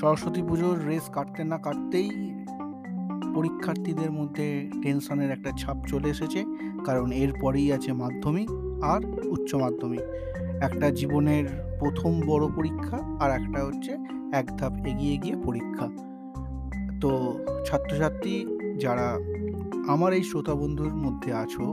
সরস্বতী 0.00 0.42
পুজোর 0.48 0.76
রেস 0.88 1.06
কাটতে 1.16 1.42
না 1.52 1.58
কাটতেই 1.66 2.10
পরীক্ষার্থীদের 3.36 4.10
মধ্যে 4.18 4.46
টেনশনের 4.82 5.30
একটা 5.36 5.50
ছাপ 5.60 5.78
চলে 5.90 6.08
এসেছে, 6.14 6.40
কারণ 6.86 7.08
এরপরেই 7.22 7.68
আছে 7.76 7.90
মাধ্যমিক 8.02 8.48
আর 8.92 9.00
উচ্চ 9.34 9.50
মাধ্যমিক। 9.64 10.04
একটা 10.66 10.86
জীবনের 11.00 11.44
প্রথম 11.80 12.12
বড় 12.30 12.44
পরীক্ষা 12.56 12.98
আর 13.22 13.30
একটা 13.38 13.60
হচ্ছে 13.66 13.92
এক 14.40 14.46
ধাপ 14.58 14.74
এগিয়ে 14.90 15.16
গিয়ে 15.22 15.36
পরীক্ষা। 15.46 15.86
তো 17.02 17.10
ছাত্রছাত্রী 17.66 18.34
যারা 18.84 19.06
আমার 19.94 20.10
এই 20.18 20.24
শ্রোতা 20.30 20.54
বন্ধুর 20.60 20.92
মধ্যে 21.04 21.30
আছো, 21.42 21.64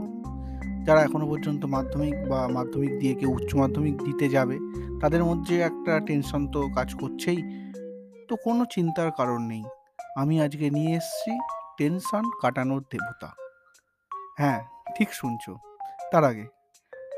যারা 0.88 1.00
এখনও 1.08 1.26
পর্যন্ত 1.32 1.62
মাধ্যমিক 1.76 2.16
বা 2.32 2.40
মাধ্যমিক 2.58 2.94
দিয়ে 3.02 3.14
কেউ 3.20 3.30
উচ্চ 3.38 3.52
মাধ্যমিক 3.62 3.96
দিতে 4.08 4.26
যাবে, 4.36 4.58
তাদের 5.02 5.24
মধ্যে 5.30 5.56
একটা 5.70 5.94
টেনশন 6.08 6.42
তো 6.54 6.60
কাজ 6.78 6.90
করছেই। 7.02 7.40
তো 8.30 8.36
কোনো 8.36 8.66
চিন্তার 8.66 9.12
কারণ 9.12 9.42
নেই। 9.42 9.64
আমি 10.16 10.42
আজকে 10.42 10.70
নিয়ে 10.70 10.96
এসেছি 10.96 11.32
টেনশন 11.78 12.24
কাটানোর 12.42 12.84
দেবতা। 12.92 13.30
হ্যাঁ 14.38 14.64
ঠিক 14.98 15.14
শুনছো। 15.14 15.58
তার 16.12 16.24
আগে, 16.24 16.46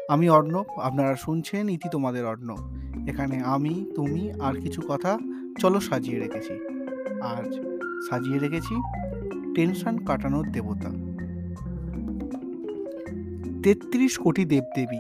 আমি 0.10 0.30
অর্ণব, 0.30 0.66
আপনারা 0.82 1.16
শুনছেন 1.16 1.70
ইতি 1.70 1.90
তোমাদের 1.90 2.26
অর্ণব। 2.26 2.60
এখানে 3.10 3.40
আমি, 3.40 3.92
তুমি 3.96 4.32
আর 4.42 4.54
কিছু 4.62 4.82
কথা 4.88 5.18
চলো 5.60 5.80
সাজিয়ে 5.80 6.20
রেখেছি। 6.20 6.54
আজ 7.22 7.52
সাজিয়ে 8.10 8.40
রেখেছি 8.40 8.76
টেনশন 9.56 10.06
কাটানোর 10.06 10.52
দেবতা। 10.52 10.90
তেত্রিশ 13.64 14.18
কোটি 14.18 14.46
দেবদেবী, 14.46 15.00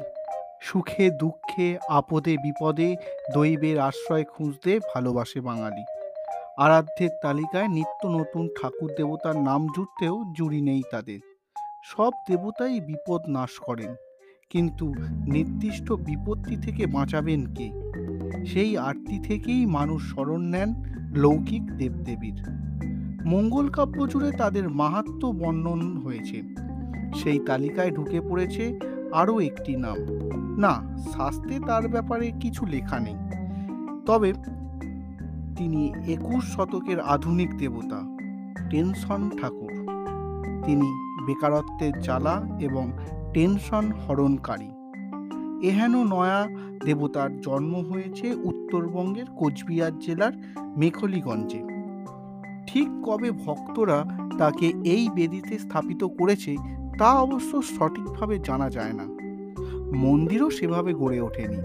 সুখে, 0.61 1.09
দুঃখে, 1.09 1.77
আপদে, 1.89 2.37
বিপদে, 2.37 2.95
দৈবের 3.33 3.79
আশ্রয় 3.79 4.23
খুঁজতে 4.23 4.79
ভালোবাসে 4.79 5.41
বাঙালি। 5.41 5.96
আরাধ্যের 6.57 7.11
তালিকায় 7.21 7.67
নিত্য 7.67 8.01
নতুন 8.07 8.45
ঠাকুর 8.57 8.89
দেবতার 8.97 9.37
নাম 9.41 9.61
জুড়তেও 9.75 10.15
জুড়ি 10.37 10.61
নেই 10.61 10.83
তাদের। 10.91 11.19
সব 11.85 12.11
দেবতাই 12.27 12.75
বিপদ 12.79 13.21
নাশ 13.29 13.53
করেন, 13.59 13.91
কিন্তু 14.49 14.85
নির্দিষ্ট 15.33 15.87
বিপত্তি 16.07 16.55
থেকে 16.55 16.83
বাঁচাবেন 16.87 17.41
কে? 17.53 17.67
সেই 18.45 18.71
আরতি 18.77 19.17
থেকেই 19.19 19.61
মানুষ 19.65 20.01
স্মরণ 20.11 20.41
নেন 20.41 20.69
লৌকিক 21.13 21.63
দেবদেবীর। 21.77 22.39
মঙ্গল 23.25 23.67
কাব্য 23.69 23.97
জুড়ে 24.07 24.29
তাদের 24.31 24.65
মাহাত্ম 24.69 25.21
বর্ণন 25.31 25.81
হয়েছে। 25.97 26.37
সেই 27.15 27.39
তালিকায় 27.39 27.91
ঢুকে 27.91 28.19
পড়েছে 28.21 28.65
আরও 29.11 29.35
একটি 29.39 29.73
নাম। 29.75 29.97
না 30.63 30.73
শাস্তে 31.13 31.55
তার 31.67 31.83
ব্যাপারে 31.87 32.27
কিছু 32.41 32.63
লেখা 32.65 32.97
নেই। 32.99 33.17
তবে 34.05 34.29
তিনি 35.57 35.93
একুশ 36.07 36.55
শতকের 36.55 36.99
আধুনিক 36.99 37.57
দেবতা, 37.57 38.03
টেনশন 38.69 39.29
ঠাকুর। 39.41 39.71
তিনি 40.65 40.87
বেকারত্বের 41.25 41.99
জ্বালা 41.99 42.57
এবং 42.59 42.91
টেনশন 43.33 43.91
হরণকারী। 43.91 44.69
এহেন 45.67 46.03
নয়া 46.03 46.47
দেবতার 46.85 47.41
জন্ম 47.41 47.75
হয়েছে 47.75 48.35
উত্তরবঙ্গের 48.35 49.25
কোচবিহার 49.35 49.99
জেলার 49.99 50.31
মেখলিগঞ্জে। 50.77 51.63
ঠিক 52.67 52.89
কবে 53.03 53.31
ভক্তরা 53.31 54.05
তাকে 54.37 54.73
এই 54.83 55.09
বেদিতে 55.15 55.59
স্থাপিত 55.59 56.03
করেছে 56.03 56.55
তা 56.99 57.13
অবশ্য 57.13 57.61
সঠিকভাবে 57.61 58.39
জানা 58.39 58.69
যায় 58.69 58.93
না। 58.93 59.03
মন্দিরও 59.97 60.49
সেভাবে 60.49 60.93
গড়ে 60.93 61.21
ওঠেনি। 61.21 61.57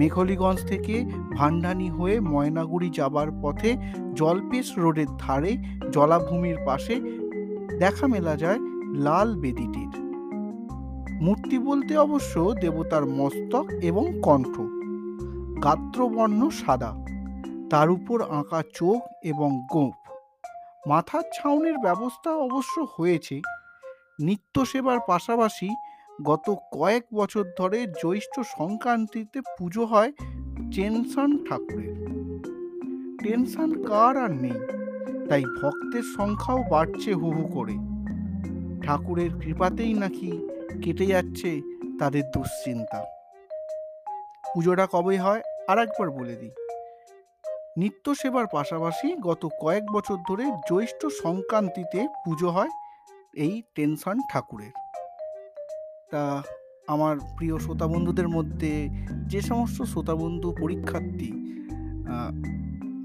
মেখলিগঞ্জ 0.00 0.66
থেকে 0.66 1.04
ভান্ডানি 1.36 1.90
হয়ে 1.90 2.20
ময়নাগুড়ি 2.20 2.90
যাবার 2.90 3.26
পথে 3.42 3.76
জলপেশ 4.14 4.78
রোডের 4.78 5.06
ধারে 5.18 5.56
জলাভূমির 5.92 6.56
পাশে 6.66 6.94
দেখা 7.78 8.06
মেলা 8.06 8.36
যায় 8.36 8.58
লাল 8.94 9.36
বেদিটির। 9.40 10.00
মূর্তি 11.22 11.58
বলতে 11.58 11.96
অবশ্য 11.96 12.54
দেবতার 12.60 13.06
মস্তক 13.06 13.66
এবং 13.82 14.20
কণ্ঠ। 14.22 14.60
গাত্রবর্ণ 15.64 16.50
সাদা। 16.50 16.96
তার 17.70 17.90
উপর 17.90 18.22
আঁকা 18.22 18.62
চোখ 18.74 19.02
এবং 19.22 19.66
গোঁফ। 19.72 20.10
মাথার 20.88 21.22
ছাউনির 21.22 21.78
ব্যবস্থা 21.78 22.30
অবশ্য 22.30 22.86
হয়েছে। 22.98 23.40
নিত্য 24.20 24.66
সেবার 24.66 24.98
পাশাপাশি 25.08 25.68
গত 26.22 26.56
কয়েক 26.72 27.04
বছর 27.14 27.44
ধরে 27.58 27.86
জ্যৈষ্ঠ 27.86 28.40
সংক্রান্তিতে 28.40 29.40
পুজো 29.58 29.84
হয় 29.86 30.12
টেনশন 30.74 31.44
ঠাকুরের। 31.44 31.94
টেনশন 33.24 33.84
কার 33.84 34.16
আর 34.16 34.30
নেই? 34.30 34.60
তাই 35.28 35.44
ভক্তের 35.44 36.02
সংখ্যাও 36.16 36.64
বাড়ছে 36.70 37.14
হু 37.14 37.30
হু 37.30 37.48
করে। 37.48 37.72
ঠাকুরের 38.86 39.30
কৃপাতেই 39.40 39.94
নাকি 39.94 40.48
কেটে 40.82 41.06
যাচ্ছে 41.06 41.60
তাদের 41.98 42.22
দুশ্চিন্তা। 42.30 43.04
পুজোটা 44.54 44.86
কবে 44.92 45.18
হয় 45.18 45.42
আর 45.68 45.78
একবার 45.78 46.10
বলে 46.10 46.36
দিই। 46.36 46.50
নিত্য 47.76 48.14
সেবার 48.14 48.46
পাশাপাশি 48.52 49.16
গত 49.16 49.48
কয়েক 49.60 49.84
বছর 49.92 50.16
ধরে 50.28 50.44
জ্যৈষ্ঠ 50.44 51.06
সংক্রান্তিতে 51.06 52.06
পুজো 52.24 52.50
হয় 52.50 52.70
এই 53.34 53.62
টেনশন 53.74 54.18
ঠাকুরের। 54.32 54.89
তা 56.10 56.42
আমার 56.86 57.16
প্রিয় 57.36 57.58
শ্রোতা 57.58 57.86
বন্ধুদের 57.86 58.28
মধ্যে 58.28 58.88
যে 59.26 59.40
সমস্ত 59.40 59.82
শ্রোতা 59.82 60.14
বন্ধু 60.14 60.54
পরীক্ষার্থী 60.60 61.32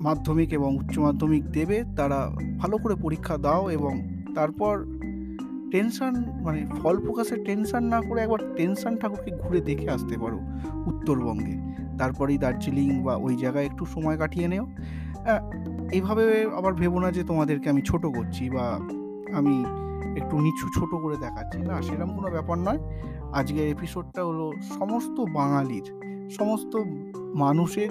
মাধ্যমিক 0.02 0.54
এবং 0.54 0.78
উচ্চ 0.78 1.00
মাধ্যমিক 1.00 1.44
দেবে, 1.52 1.84
তারা 1.96 2.32
ভালো 2.58 2.78
করে 2.78 2.96
পরীক্ষা 2.96 3.38
দাও 3.38 3.70
এবং 3.70 3.94
তারপর 4.36 4.86
টেনশন 5.72 6.14
মানে 6.42 6.66
ফল 6.82 6.96
প্রকাশের 7.00 7.44
টেনশান 7.44 7.84
না 7.84 8.02
করে 8.02 8.22
একবার 8.22 8.40
টেনশন 8.56 8.98
ঠাকুরকে 8.98 9.32
ঘুরে 9.32 9.62
দেখে 9.62 9.90
আসতে 9.90 10.18
পারো 10.18 10.40
উত্তরবঙ্গে। 10.86 11.56
তারপরেই 11.98 12.38
দার্জিলিং 12.38 12.90
বা 13.04 13.16
ওই 13.16 13.36
জায়গায় 13.36 13.66
একটু 13.66 13.86
সময় 13.86 14.18
কাটিয়ে 14.18 14.48
নেও। 14.48 14.66
এইভাবে 15.92 16.24
আবার 16.58 16.74
ভেবো 16.74 17.00
না 17.00 17.12
যে 17.12 17.24
তোমাদেরকে 17.24 17.70
আমি 17.70 17.82
ছোট 17.82 18.06
করছি 18.06 18.50
বা 18.50 18.66
আমি 19.36 19.66
একটু 20.18 20.40
নিচু 20.40 20.80
ছোট 20.80 20.96
করে 20.96 21.18
দেখাচ্ছি। 21.18 21.60
না 21.60 21.82
সেরকম 21.82 22.16
কোনো 22.16 22.28
ব্যাপার 22.32 22.58
নয়। 22.58 22.80
আজকের 23.34 23.68
এপিসোডটা 23.70 24.24
হলো 24.24 24.52
সমস্ত 24.80 25.20
বাঙালির, 25.34 25.92
সমস্ত 26.30 26.78
মানুষের 27.36 27.90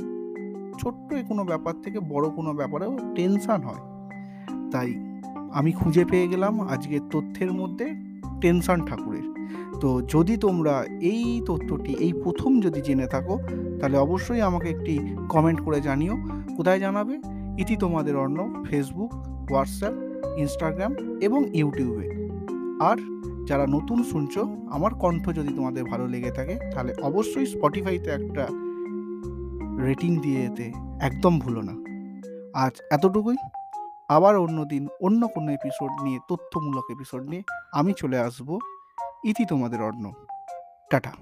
ছোট্ট 0.81 1.29
কোনো 1.29 1.45
ব্যাপার 1.45 1.83
থেকে 1.83 2.01
বড় 2.01 2.31
কোনো 2.31 2.55
ব্যাপারেও 2.55 2.99
টেনশান 3.15 3.63
হয়। 3.63 4.11
তাই 4.71 4.95
আমি 5.53 5.73
খুঁজে 5.73 6.05
পেয়ে 6.05 6.29
গেলাম 6.29 6.61
আজকের 6.61 7.01
তথ্যের 7.11 7.53
মধ্যে 7.53 7.93
টেনশন 8.41 8.87
ঠাকুরের। 8.87 9.35
তো 9.81 10.03
যদি 10.03 10.37
তোমরা 10.37 10.85
এই 10.85 11.43
তথ্যটি, 11.47 11.93
এই 11.93 12.13
প্রথম 12.13 12.61
যদি 12.61 12.81
জেনে 12.81 13.07
থাকো, 13.07 13.39
তাহলে 13.81 13.99
অবশ্যই 13.99 14.41
আমাকে 14.41 14.69
একটি 14.69 15.17
কমেন্ট 15.29 15.61
করে 15.61 15.81
জানিও। 15.81 16.17
কোথায় 16.57 16.81
জানাবে? 16.81 17.21
ইতি 17.59 17.77
তোমাদের 17.77 18.17
অন্য 18.17 18.65
ফেসবুক 18.65 19.15
হোয়াটসঅ্যাপ 19.51 19.93
ইনস্টাগ্রাম 20.37 21.21
এবং 21.21 21.57
ইউটিউবে 21.57 22.29
আর 22.81 22.97
যারা 23.47 23.67
নতুন 23.67 24.03
শুনছো, 24.03 24.57
আমার 24.71 24.95
কণ্ঠ 24.95 25.29
যদি 25.29 25.49
তোমাদের 25.49 25.85
ভালো 25.85 26.07
লেগে 26.07 26.31
থাকে, 26.31 26.59
তাহলে 26.75 26.95
অবশ্যই 27.03 27.47
স্পটিফাইতে 27.47 28.11
একটা 28.11 28.49
রেটিং 29.85 30.17
দিয়ে 30.17 30.43
যেতে 30.43 30.73
একদম 31.01 31.39
ভুলো 31.39 31.63
না। 31.63 31.73
আজ 32.55 32.73
এতটুকুই। 32.91 33.37
আবার 34.09 34.37
অন্য 34.37 34.65
দিন 34.65 34.89
অন্য 35.01 35.29
কোনো 35.29 35.53
এপিসোড 35.53 35.91
নিয়ে, 36.03 36.19
তথ্যমূলক 36.29 36.85
এপিসোড 36.91 37.23
নিয়ে 37.23 37.43
আমি 37.73 37.93
চলে 37.97 38.19
আসব। 38.19 38.59
ইতি 39.25 39.45
তোমাদের 39.45 39.83
অর্ণ 39.83 40.13
টাটা। 40.91 41.13